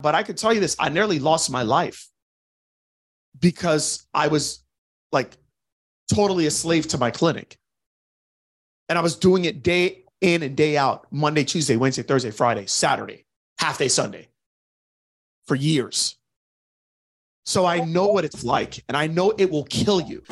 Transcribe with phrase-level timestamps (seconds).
[0.00, 2.08] But I could tell you this I nearly lost my life
[3.38, 4.64] because I was
[5.12, 5.36] like
[6.12, 7.58] totally a slave to my clinic.
[8.88, 12.66] And I was doing it day in and day out Monday, Tuesday, Wednesday, Thursday, Friday,
[12.66, 13.24] Saturday,
[13.58, 14.28] half day Sunday
[15.46, 16.16] for years.
[17.44, 20.22] So I know what it's like and I know it will kill you.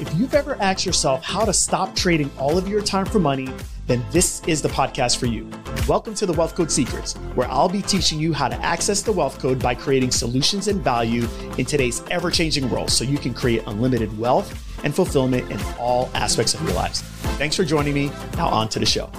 [0.00, 3.48] If you've ever asked yourself how to stop trading all of your time for money,
[3.90, 5.50] then this is the podcast for you.
[5.88, 9.10] Welcome to the Wealth Code Secrets, where I'll be teaching you how to access the
[9.10, 11.26] wealth code by creating solutions and value
[11.58, 16.08] in today's ever changing world so you can create unlimited wealth and fulfillment in all
[16.14, 17.02] aspects of your lives.
[17.36, 18.12] Thanks for joining me.
[18.36, 19.10] Now, on to the show.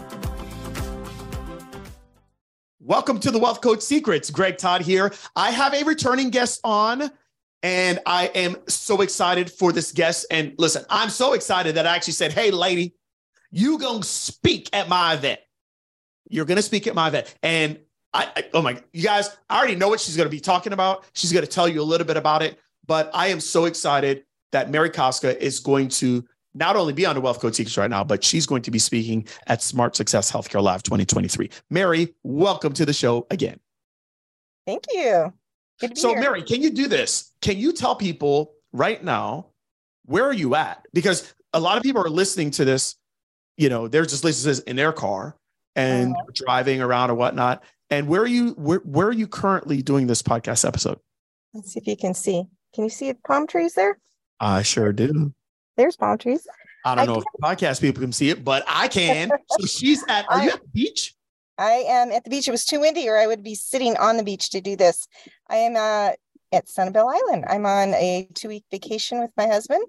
[2.80, 4.30] Welcome to the Wealth Code Secrets.
[4.30, 5.12] Greg Todd here.
[5.36, 7.12] I have a returning guest on.
[7.62, 10.28] And I am so excited for this guest.
[10.32, 12.96] And listen, I'm so excited that I actually said, Hey, lady,
[13.52, 15.40] you gonna speak at my event.
[16.30, 17.34] You're gonna speak at my event.
[17.44, 17.80] And
[18.14, 21.06] I, I oh my, you guys, I already know what she's gonna be talking about.
[21.14, 22.58] She's gonna tell you a little bit about it.
[22.86, 27.16] But I am so excited that Mary Kostka is going to not only be on
[27.16, 30.32] the Wealth Code Secrets right now, but she's going to be speaking at Smart Success
[30.32, 31.50] Healthcare Live 2023.
[31.70, 33.60] Mary, welcome to the show again.
[35.80, 36.20] Thank you so, here.
[36.20, 37.32] Mary, can you do this?
[37.42, 39.48] Can you tell people right now
[40.06, 40.86] where are you at?
[40.94, 42.96] Because a lot of people are listening to this.
[43.58, 45.38] You know, they're just listening in their car
[45.76, 46.32] and uh-huh.
[46.34, 47.64] driving around or whatnot.
[47.90, 48.52] And where are you?
[48.52, 51.00] Where Where are you currently doing this podcast episode?
[51.54, 52.46] Let's see if you can see.
[52.74, 54.00] Can you see palm trees there?
[54.40, 55.34] I sure do.
[55.76, 56.48] There's palm trees.
[56.86, 59.30] I don't I know if podcast people can see it, but I can.
[59.50, 60.26] so she's at.
[60.30, 61.14] Are you at the beach?
[61.58, 62.48] I am at the beach.
[62.48, 65.08] It was too windy, or I would be sitting on the beach to do this.
[65.50, 66.14] I am uh,
[66.52, 67.46] at Sanibel Island.
[67.48, 69.84] I'm on a two week vacation with my husband.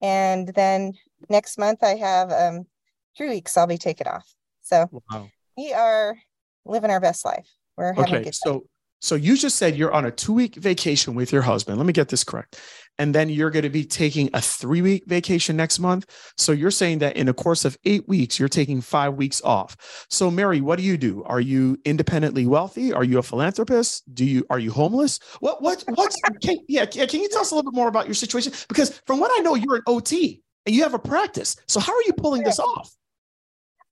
[0.00, 0.92] And then
[1.28, 2.66] next month, I have um,
[3.16, 4.32] three weeks I'll be taking off.
[4.62, 5.28] So wow.
[5.56, 6.16] we are
[6.64, 7.48] living our best life.
[7.76, 8.62] We're having okay, so time.
[9.00, 11.78] so you just said you're on a two week vacation with your husband.
[11.78, 12.60] Let me get this correct
[12.98, 16.06] and then you're going to be taking a three week vacation next month.
[16.36, 20.06] So you're saying that in a course of eight weeks, you're taking five weeks off.
[20.10, 21.22] So Mary, what do you do?
[21.24, 22.92] Are you independently wealthy?
[22.92, 24.02] Are you a philanthropist?
[24.14, 25.18] Do you are you homeless?
[25.40, 26.86] What what what's can, yeah?
[26.86, 28.52] Can you tell us a little bit more about your situation?
[28.68, 31.56] Because from what I know, you're an OT and you have a practice.
[31.66, 32.94] So how are you pulling this off?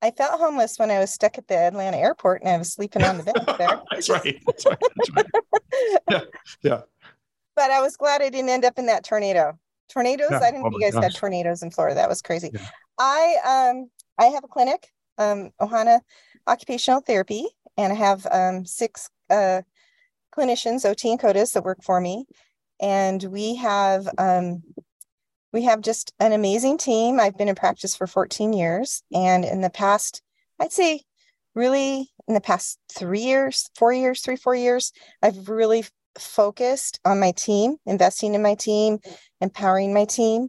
[0.02, 3.02] I felt homeless when I was stuck at the Atlanta airport and I was sleeping
[3.02, 3.82] on the bed there.
[3.90, 4.40] That's right.
[4.46, 4.78] That's right.
[4.96, 5.26] That's right.
[6.10, 6.20] yeah.
[6.62, 6.80] Yeah
[7.60, 9.58] but I was glad I didn't end up in that tornado.
[9.90, 10.28] Tornadoes.
[10.30, 10.38] Yeah.
[10.38, 11.02] I didn't know you guys gosh.
[11.02, 11.94] had tornadoes in Florida.
[11.96, 12.50] That was crazy.
[12.54, 12.66] Yeah.
[12.98, 16.00] I um I have a clinic, um, Ohana
[16.46, 17.46] Occupational Therapy,
[17.76, 19.60] and I have um six uh
[20.34, 22.24] clinicians, OT and COTAs, that work for me.
[22.80, 24.62] And we have um
[25.52, 27.18] we have just an amazing team.
[27.18, 29.02] I've been in practice for 14 years.
[29.12, 30.22] And in the past,
[30.58, 31.02] I'd say
[31.54, 35.84] really in the past three years, four years, three, four years, I've really
[36.18, 38.98] focused on my team, investing in my team,
[39.40, 40.48] empowering my team,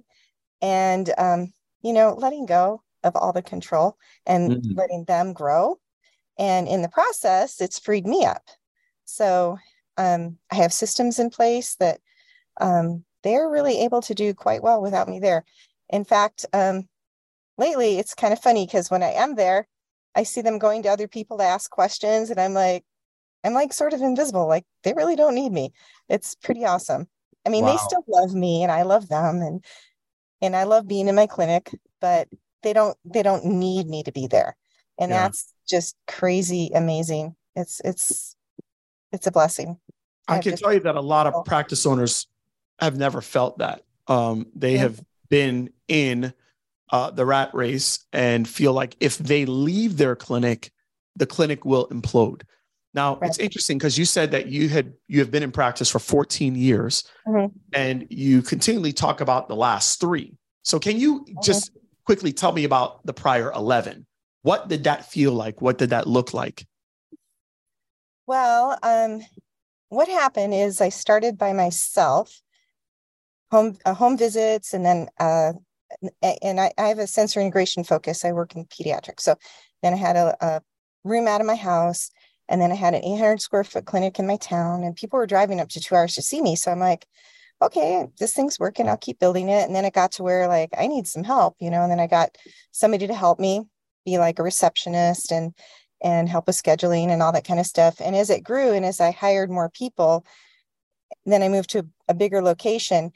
[0.61, 4.77] and um, you know, letting go of all the control and mm-hmm.
[4.77, 5.79] letting them grow.
[6.37, 8.43] And in the process, it's freed me up.
[9.05, 9.57] So
[9.97, 11.99] um, I have systems in place that
[12.59, 15.43] um, they're really able to do quite well without me there.
[15.89, 16.87] In fact, um,
[17.57, 19.67] lately it's kind of funny because when I am there,
[20.15, 22.83] I see them going to other people to ask questions, and I'm like,
[23.43, 24.47] I'm like sort of invisible.
[24.47, 25.71] Like they really don't need me.
[26.09, 27.07] It's pretty awesome.
[27.45, 27.71] I mean, wow.
[27.71, 29.65] they still love me and I love them and
[30.41, 32.27] and I love being in my clinic, but
[32.63, 34.55] they don't they don't need me to be there.
[34.99, 35.23] And yeah.
[35.23, 37.35] that's just crazy amazing.
[37.55, 38.35] It's it's
[39.11, 39.79] it's a blessing.
[40.27, 42.27] I, can tell you that a lot of practice owners
[42.85, 43.83] have never felt that.
[44.07, 44.79] Um, they yeah.
[44.79, 46.33] have been in
[46.91, 50.71] uh, the rat race and feel like if they leave their clinic,
[51.15, 52.41] the clinic will implode.
[52.93, 53.29] Now right.
[53.29, 56.55] it's interesting because you said that you had you have been in practice for 14
[56.55, 57.55] years mm-hmm.
[57.73, 60.33] and you continually talk about the last three.
[60.63, 61.39] So can you mm-hmm.
[61.41, 61.71] just
[62.05, 64.05] quickly tell me about the prior 11?
[64.41, 65.61] What did that feel like?
[65.61, 66.65] What did that look like?
[68.27, 69.21] Well, um,
[69.89, 72.41] what happened is I started by myself,
[73.51, 75.53] home uh, home visits, and then uh,
[76.41, 78.23] and I, I, have a sensory integration focus.
[78.23, 79.35] I work in pediatrics, so
[79.83, 80.61] then I had a, a
[81.03, 82.11] room out of my house
[82.51, 85.25] and then I had an 800 square foot clinic in my town, and people were
[85.25, 86.57] driving up to two hours to see me.
[86.57, 87.07] So I'm like,
[87.61, 88.89] okay, this thing's working.
[88.89, 89.65] I'll keep building it.
[89.65, 91.81] And then it got to where like I need some help, you know.
[91.81, 92.37] And then I got
[92.71, 93.61] somebody to help me
[94.05, 95.53] be like a receptionist and
[96.03, 98.01] and help with scheduling and all that kind of stuff.
[98.01, 100.25] And as it grew and as I hired more people,
[101.25, 103.11] then I moved to a bigger location.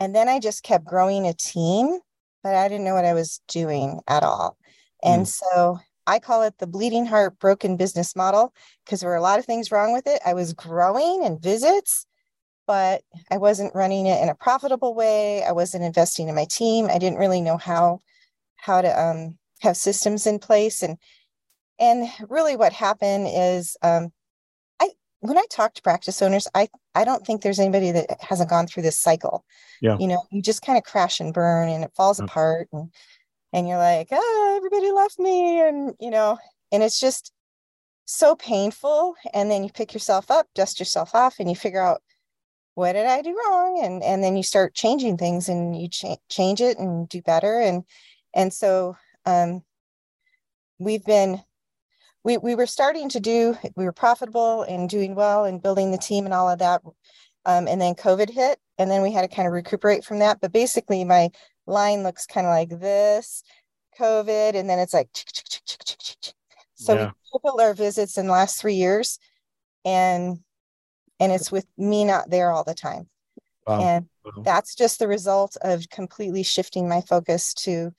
[0.00, 1.98] And then I just kept growing a team,
[2.42, 4.56] but I didn't know what I was doing at all.
[5.02, 5.26] And mm.
[5.26, 8.52] so I call it the bleeding heart broken business model
[8.84, 10.20] because there were a lot of things wrong with it.
[10.24, 12.06] I was growing in visits,
[12.66, 15.44] but I wasn't running it in a profitable way.
[15.44, 16.88] I wasn't investing in my team.
[16.90, 18.00] I didn't really know how
[18.56, 20.98] how to um, have systems in place and
[21.78, 24.12] and really what happened is um,
[24.80, 28.50] I when I talk to practice owners, I I don't think there's anybody that hasn't
[28.50, 29.44] gone through this cycle.
[29.80, 29.96] Yeah.
[29.98, 32.90] You know, you just kind of crash and burn and it falls apart and
[33.52, 35.60] and you're like, oh, everybody left me.
[35.60, 36.38] And, you know,
[36.70, 37.32] and it's just
[38.04, 39.14] so painful.
[39.34, 42.02] And then you pick yourself up, dust yourself off, and you figure out
[42.74, 43.80] what did I do wrong?
[43.82, 47.60] And and then you start changing things and you cha- change it and do better.
[47.60, 47.84] And
[48.34, 48.96] and so
[49.26, 49.62] um
[50.78, 51.42] we've been
[52.24, 55.98] we we were starting to do we were profitable and doing well and building the
[55.98, 56.82] team and all of that.
[57.46, 60.40] Um, and then COVID hit, and then we had to kind of recuperate from that.
[60.40, 61.30] But basically, my
[61.66, 63.42] line looks kind of like this
[63.98, 65.08] COVID, and then it's like
[66.74, 67.06] so yeah.
[67.06, 69.18] we tripled our visits in the last three years,
[69.84, 70.38] and
[71.18, 73.08] and it's with me not there all the time.
[73.66, 73.80] Wow.
[73.80, 74.42] And wow.
[74.42, 77.92] that's just the result of completely shifting my focus to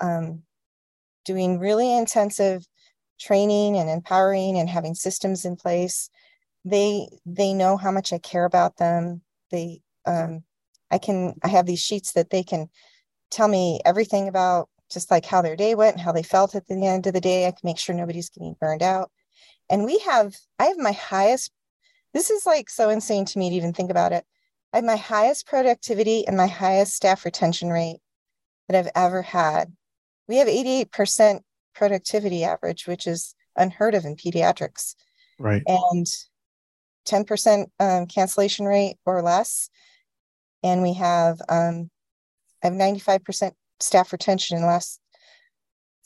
[0.00, 0.42] um,
[1.24, 2.66] doing really intensive
[3.18, 6.10] training and empowering and having systems in place.
[6.64, 9.22] They they know how much I care about them.
[9.50, 10.44] They um,
[10.90, 12.68] I can I have these sheets that they can
[13.30, 16.66] tell me everything about just like how their day went and how they felt at
[16.66, 17.46] the end of the day.
[17.46, 19.10] I can make sure nobody's getting burned out.
[19.70, 21.50] And we have, I have my highest,
[22.12, 24.24] this is like so insane to me to even think about it.
[24.72, 27.98] I have my highest productivity and my highest staff retention rate
[28.68, 29.72] that I've ever had.
[30.28, 31.40] We have 88%
[31.74, 34.94] productivity average, which is unheard of in pediatrics.
[35.38, 35.62] Right.
[35.66, 36.06] And
[37.06, 39.68] 10% um, cancellation rate or less.
[40.62, 41.90] And we have um,
[42.64, 45.00] I have 95% staff retention in the last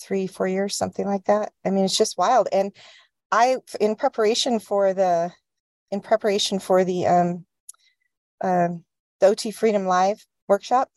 [0.01, 1.53] three, four years, something like that.
[1.65, 2.49] I mean, it's just wild.
[2.53, 2.73] And
[3.31, 5.33] I, in preparation for the,
[5.91, 7.47] in preparation for the, um,
[8.43, 8.85] um,
[9.21, 10.91] the OT Freedom Live workshop,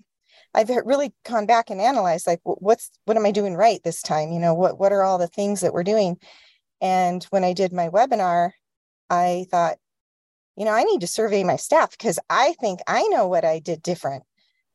[0.53, 4.31] I've really gone back and analyzed like what's what am I doing right this time?
[4.31, 6.17] You know, what what are all the things that we're doing?
[6.81, 8.51] And when I did my webinar,
[9.09, 9.77] I thought,
[10.57, 13.59] you know, I need to survey my staff because I think I know what I
[13.59, 14.23] did different.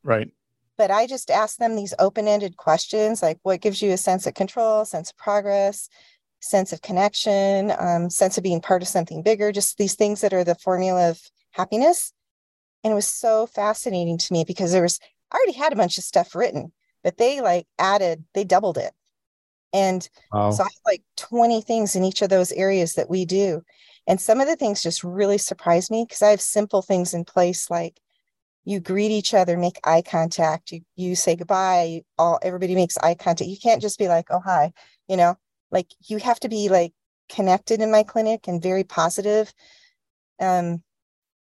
[0.03, 0.31] Right
[0.77, 4.35] but I just asked them these open-ended questions like what gives you a sense of
[4.35, 5.89] control, sense of progress,
[6.39, 10.33] sense of connection, um, sense of being part of something bigger, just these things that
[10.33, 11.19] are the formula of
[11.51, 12.13] happiness.
[12.83, 14.99] And it was so fascinating to me because there was
[15.31, 16.71] I already had a bunch of stuff written,
[17.03, 18.93] but they like added, they doubled it.
[19.73, 20.51] And wow.
[20.51, 23.61] so I have like 20 things in each of those areas that we do.
[24.07, 27.25] And some of the things just really surprised me because I have simple things in
[27.25, 27.99] place like
[28.63, 32.97] you greet each other, make eye contact, you you say goodbye, you, all everybody makes
[32.97, 33.49] eye contact.
[33.49, 34.73] You can't just be like, oh hi,
[35.07, 35.35] you know,
[35.71, 36.93] like you have to be like
[37.29, 39.53] connected in my clinic and very positive.
[40.39, 40.83] Um,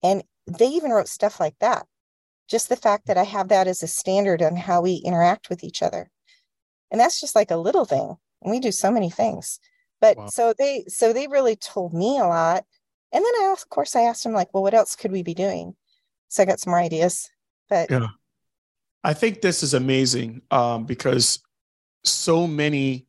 [0.04, 1.86] and they even wrote stuff like that.
[2.50, 5.64] Just the fact that I have that as a standard on how we interact with
[5.64, 6.10] each other.
[6.92, 8.16] And that's just like a little thing.
[8.42, 9.60] And we do so many things.
[10.02, 10.28] But wow.
[10.28, 12.64] so they so they really told me a lot.
[13.12, 15.34] And then I of course I asked them like, well, what else could we be
[15.34, 15.76] doing?
[16.30, 17.30] So I got some more ideas.
[17.70, 18.08] But yeah,
[19.04, 21.42] I think this is amazing um, because
[22.04, 23.08] so many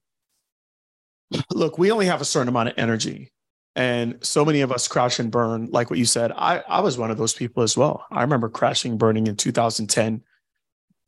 [1.50, 3.30] look, we only have a certain amount of energy.
[3.76, 6.32] And so many of us crash and burn, like what you said.
[6.32, 8.04] I, I was one of those people as well.
[8.10, 10.22] I remember crashing, burning in 2010,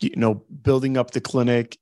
[0.01, 1.77] you know, building up the clinic,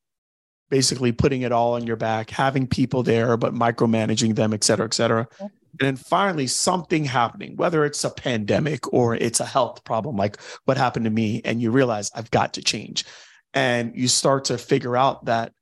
[0.71, 4.87] basically putting it all on your back, having people there, but micromanaging them, et cetera,
[4.87, 5.29] et cetera.
[5.39, 10.41] And then finally, something happening, whether it's a pandemic or it's a health problem, like
[10.65, 13.05] what happened to me, and you realize I've got to change.
[13.53, 15.53] And you start to figure out that,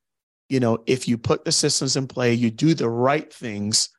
[0.47, 3.89] you know, if you put the systems in play, you do the right things,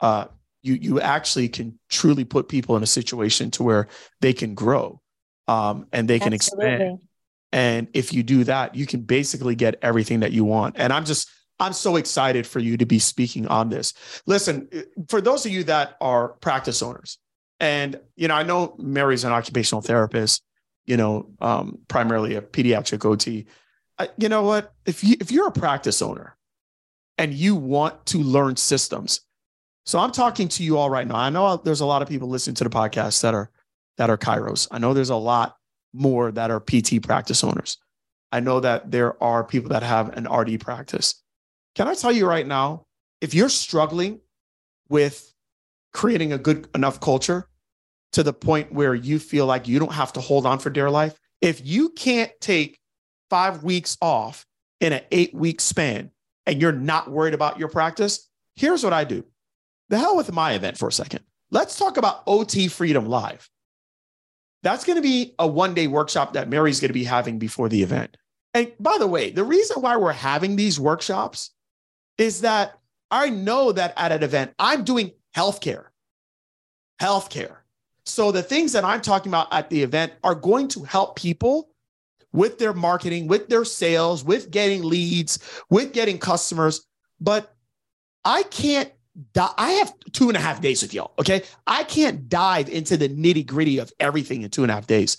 [0.00, 0.26] uh,
[0.66, 3.88] you you actually can truly put people in a situation to where
[4.20, 5.00] they can grow
[5.48, 6.72] um, and they can Absolutely.
[6.72, 6.98] expand.
[7.52, 10.74] And if you do that, you can basically get everything that you want.
[10.78, 13.94] And I'm just I'm so excited for you to be speaking on this.
[14.26, 14.68] Listen,
[15.08, 17.18] for those of you that are practice owners,
[17.60, 20.42] and you know, I know Mary's an occupational therapist,
[20.84, 23.46] you know, um, primarily a pediatric OT.
[23.98, 24.74] I, you know what?
[24.84, 26.36] If you if you're a practice owner
[27.16, 29.20] and you want to learn systems,
[29.86, 31.16] so I'm talking to you all right now.
[31.16, 33.50] I know there's a lot of people listening to the podcast that are
[33.98, 34.68] that are chiros.
[34.70, 35.56] I know there's a lot
[35.92, 37.78] more that are PT practice owners.
[38.32, 41.22] I know that there are people that have an RD practice.
[41.74, 42.84] Can I tell you right now,
[43.20, 44.20] if you're struggling
[44.88, 45.32] with
[45.92, 47.48] creating a good enough culture
[48.12, 50.90] to the point where you feel like you don't have to hold on for dear
[50.90, 52.78] life, if you can't take
[53.30, 54.44] five weeks off
[54.80, 56.10] in an eight week span
[56.44, 59.24] and you're not worried about your practice, here's what I do.
[59.88, 61.20] The hell with my event for a second.
[61.50, 63.48] Let's talk about OT Freedom Live.
[64.62, 67.68] That's going to be a one day workshop that Mary's going to be having before
[67.68, 68.16] the event.
[68.52, 71.50] And by the way, the reason why we're having these workshops
[72.18, 72.78] is that
[73.10, 75.86] I know that at an event, I'm doing healthcare.
[77.00, 77.58] Healthcare.
[78.04, 81.70] So the things that I'm talking about at the event are going to help people
[82.32, 85.38] with their marketing, with their sales, with getting leads,
[85.70, 86.86] with getting customers.
[87.20, 87.54] But
[88.24, 88.90] I can't,
[89.32, 91.12] di- I have two and a half days with y'all.
[91.18, 91.42] Okay.
[91.66, 95.16] I can't dive into the nitty gritty of everything in two and a half days.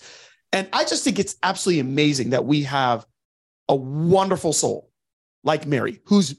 [0.52, 3.06] And I just think it's absolutely amazing that we have
[3.68, 4.90] a wonderful soul
[5.44, 6.34] like Mary, who's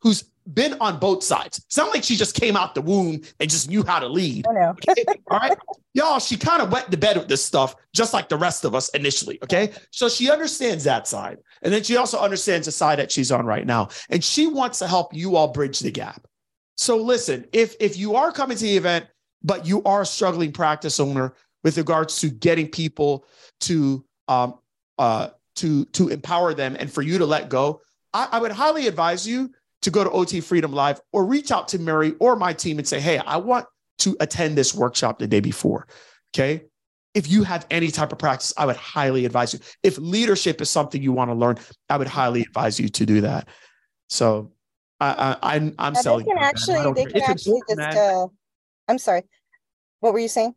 [0.00, 1.58] who's been on both sides.
[1.58, 4.46] It's not like she just came out the womb and just knew how to lead.
[4.48, 4.74] I know.
[4.88, 5.04] okay?
[5.30, 5.56] All right.
[5.94, 8.74] Y'all, she kind of went to bed with this stuff, just like the rest of
[8.74, 9.38] us initially.
[9.44, 9.72] Okay.
[9.90, 11.38] So she understands that side.
[11.62, 13.88] And then she also understands the side that she's on right now.
[14.08, 16.26] And she wants to help you all bridge the gap.
[16.76, 19.06] So listen, if if you are coming to the event,
[19.42, 23.26] but you are a struggling practice owner with regards to getting people
[23.60, 24.58] to um
[24.98, 27.80] uh to to empower them and for you to let go,
[28.14, 29.50] I, I would highly advise you
[29.82, 32.86] to go to OT Freedom Live or reach out to Mary or my team and
[32.86, 33.66] say, hey, I want
[33.98, 35.86] to attend this workshop the day before.
[36.34, 36.64] Okay.
[37.14, 39.60] If you have any type of practice, I would highly advise you.
[39.82, 41.58] If leadership is something you want to learn,
[41.90, 43.48] I would highly advise you to do that.
[44.08, 44.51] So
[45.02, 46.24] I, I, am I'm selling.
[46.24, 48.28] They can actually, they can actually just, uh,
[48.88, 49.22] I'm sorry.
[50.00, 50.54] What were you saying?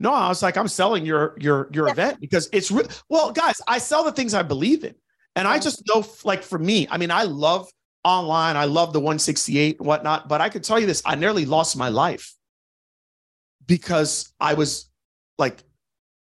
[0.00, 1.92] No, I was like, I'm selling your your your yeah.
[1.92, 3.60] event because it's re- well, guys.
[3.68, 4.94] I sell the things I believe in,
[5.36, 7.68] and I just know, like for me, I mean, I love
[8.04, 8.56] online.
[8.56, 10.28] I love the 168 and whatnot.
[10.28, 12.34] But I could tell you this I nearly lost my life
[13.66, 14.90] because I was
[15.38, 15.62] like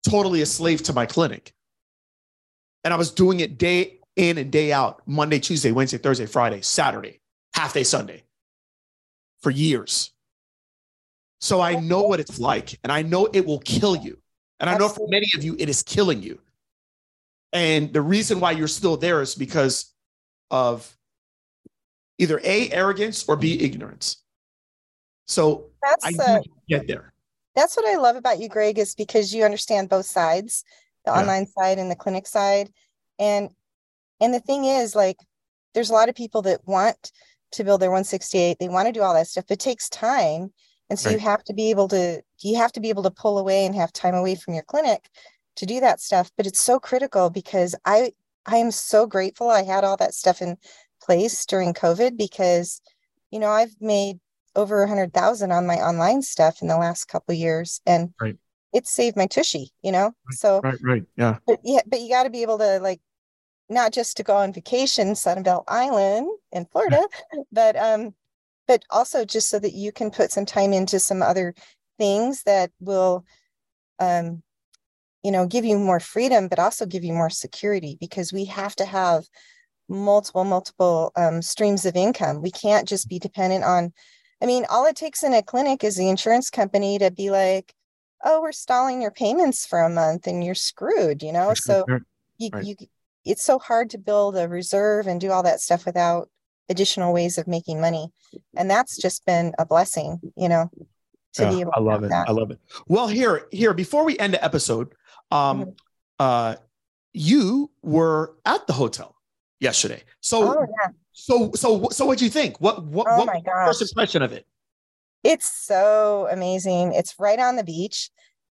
[0.07, 1.53] totally a slave to my clinic.
[2.83, 6.61] And I was doing it day in and day out Monday, Tuesday, Wednesday, Thursday, Friday,
[6.61, 7.21] Saturday,
[7.63, 8.23] half day Sunday
[9.41, 10.11] for years.
[11.39, 14.17] So I know what it's like and I know it will kill you.
[14.59, 16.39] And I know for many of you, it is killing you.
[17.53, 19.93] And the reason why you're still there is because
[20.51, 20.93] of
[22.17, 24.17] either A, arrogance or B, ignorance.
[25.27, 27.13] So that's, I uh, get there.
[27.55, 30.65] That's what I love about you, Greg, is because you understand both sides,
[31.05, 31.19] the yeah.
[31.19, 32.69] online side and the clinic side.
[33.19, 33.51] And
[34.19, 35.17] and the thing is, like,
[35.73, 37.11] there's a lot of people that want
[37.53, 38.57] to build their 168.
[38.59, 39.45] They want to do all that stuff.
[39.49, 40.51] It takes time.
[40.89, 41.15] And so right.
[41.15, 43.73] you have to be able to you have to be able to pull away and
[43.75, 45.09] have time away from your clinic
[45.55, 46.31] to do that stuff.
[46.35, 48.11] But it's so critical because I
[48.45, 50.57] I am so grateful I had all that stuff in
[51.01, 52.81] place during COVID because,
[53.31, 54.19] you know, I've made
[54.55, 58.37] over a hundred thousand on my online stuff in the last couple years, and right.
[58.73, 59.69] it saved my tushy.
[59.81, 62.57] You know, right, so right, right, yeah, but yeah, but you got to be able
[62.59, 63.01] to like
[63.69, 67.07] not just to go on vacation Sanibel Island in Florida,
[67.51, 68.13] but um,
[68.67, 71.53] but also just so that you can put some time into some other
[71.97, 73.25] things that will
[73.99, 74.41] um
[75.23, 78.75] you know give you more freedom but also give you more security because we have
[78.75, 79.25] to have
[79.89, 82.41] multiple multiple um, streams of income.
[82.41, 83.93] We can't just be dependent on
[84.41, 87.73] i mean all it takes in a clinic is the insurance company to be like
[88.23, 91.53] oh we're stalling your payments for a month and you're screwed you know?
[91.53, 91.85] So
[92.39, 92.65] you, right.
[92.65, 92.75] you
[93.25, 96.29] it's so hard to build a reserve and do all that stuff without
[96.69, 98.07] additional ways of making money
[98.55, 100.69] and that's just been a blessing you know
[101.33, 102.27] to yeah, be able i love it that.
[102.29, 104.93] i love it well here here before we end the episode
[105.31, 105.69] um mm-hmm.
[106.19, 106.55] uh
[107.13, 109.15] you were at the hotel
[109.63, 110.03] yesterday.
[110.19, 110.89] So, oh, yeah.
[111.13, 112.59] so, so, so, what do you think?
[112.59, 114.45] What, what, oh, what first impression of it?
[115.23, 116.93] It's so amazing.
[116.93, 118.11] It's right on the beach.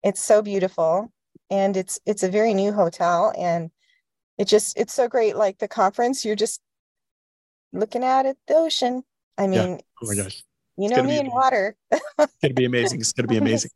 [0.02, 1.12] It's so beautiful,
[1.50, 3.70] and it's it's a very new hotel, and
[4.38, 5.36] it just it's so great.
[5.36, 6.60] Like the conference, you're just
[7.72, 9.02] looking at it, the ocean.
[9.38, 9.78] I mean, yeah.
[10.02, 10.42] oh my gosh,
[10.76, 11.76] you know me in water.
[11.90, 12.02] it's
[12.42, 13.00] gonna be amazing.
[13.00, 13.70] It's gonna be amazing.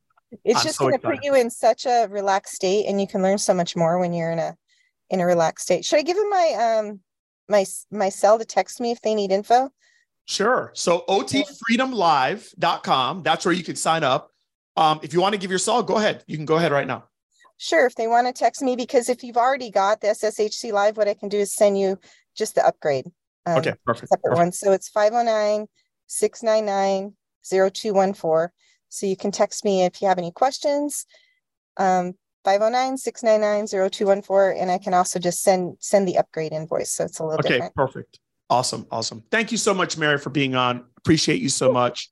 [0.44, 1.16] it's I'm just so gonna excited.
[1.16, 4.12] put you in such a relaxed state, and you can learn so much more when
[4.12, 4.56] you're in a
[5.10, 5.84] in a relaxed state.
[5.84, 7.00] Should I give him my um
[7.48, 9.70] my my cell to text me if they need info?
[10.26, 10.70] Sure.
[10.74, 13.22] So otfreedomlive.com.
[13.22, 14.30] That's where you can sign up.
[14.76, 16.22] Um, if you want to give your cell, go ahead.
[16.26, 17.04] You can go ahead right now.
[17.58, 17.86] Sure.
[17.86, 21.08] If they want to text me, because if you've already got the SSHC Live, what
[21.08, 21.98] I can do is send you
[22.36, 23.06] just the upgrade.
[23.46, 24.08] Um, okay, perfect.
[24.08, 24.38] Separate perfect.
[24.38, 24.52] one.
[24.52, 25.66] So it's 509
[26.06, 28.48] 699 0214.
[28.88, 31.04] So you can text me if you have any questions.
[31.76, 32.14] Um,
[32.46, 37.40] 509-699-0214 and I can also just send send the upgrade invoice so it's a little
[37.40, 37.74] okay, different.
[37.74, 38.20] perfect.
[38.48, 39.22] Awesome, awesome.
[39.30, 40.84] Thank you so much Mary for being on.
[40.96, 42.10] Appreciate you so much.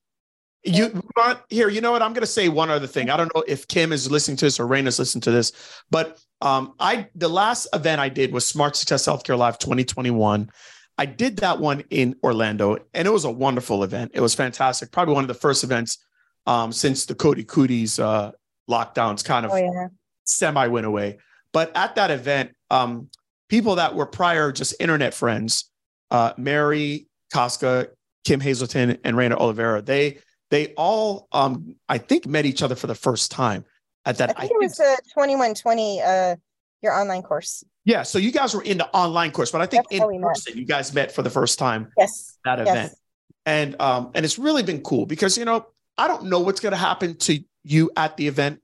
[0.63, 2.01] You want here, you know what?
[2.01, 3.09] I'm going to say one other thing.
[3.09, 5.53] I don't know if Kim is listening to this or Raina's listening to this,
[5.89, 10.49] but um, I the last event I did was Smart Success Healthcare Live 2021.
[10.97, 14.11] I did that one in Orlando, and it was a wonderful event.
[14.13, 14.91] It was fantastic.
[14.91, 15.99] Probably one of the first events
[16.47, 18.31] um, since the Cody Cooties uh,
[18.69, 19.87] lockdowns kind of oh, yeah.
[20.23, 21.19] semi went away.
[21.53, 23.09] But at that event, um,
[23.47, 25.71] people that were prior just internet friends,
[26.11, 27.87] uh, Mary Kostka,
[28.25, 32.87] Kim Hazelton, and Reina Oliveira, they they all um, I think met each other for
[32.87, 33.65] the first time
[34.05, 34.31] at that.
[34.31, 36.35] I think I it was the 2120 uh,
[36.81, 37.63] your online course.
[37.85, 40.53] Yeah, so you guys were in the online course, but I think That's in person
[40.53, 40.59] met.
[40.59, 41.91] you guys met for the first time.
[41.97, 42.37] Yes.
[42.45, 42.67] That yes.
[42.67, 42.93] event.
[43.45, 45.65] And um and it's really been cool because you know,
[45.97, 48.61] I don't know what's going to happen to you at the event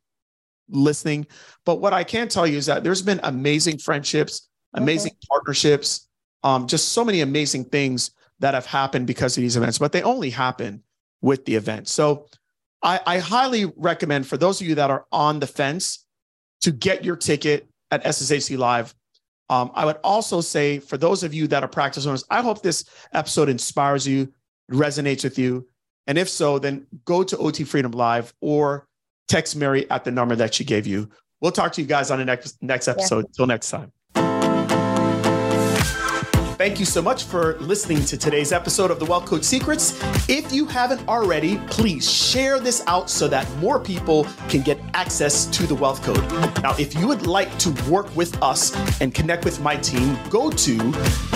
[0.69, 1.27] listening,
[1.65, 5.33] but what I can tell you is that there's been amazing friendships, amazing mm-hmm.
[5.33, 6.07] partnerships,
[6.43, 10.03] um just so many amazing things that have happened because of these events, but they
[10.03, 10.83] only happen
[11.23, 11.87] with the event.
[11.87, 12.27] So
[12.83, 16.05] I, I highly recommend for those of you that are on the fence
[16.61, 18.93] to get your ticket at SSHC Live.
[19.49, 22.61] Um, I would also say for those of you that are practice owners, I hope
[22.61, 24.31] this episode inspires you,
[24.71, 25.67] resonates with you.
[26.07, 28.87] And if so, then go to OT Freedom Live or
[29.27, 31.09] text Mary at the number that she gave you.
[31.39, 33.25] We'll talk to you guys on the next next episode.
[33.25, 33.31] Yeah.
[33.35, 33.91] Till next time.
[36.57, 39.99] Thank you so much for listening to today's episode of the Wealth Coach Secrets.
[40.29, 45.47] If you haven't already, please share this out so that more people can get access
[45.47, 46.21] to the Wealth Code.
[46.61, 50.51] Now, if you would like to work with us and connect with my team, go
[50.51, 51.32] to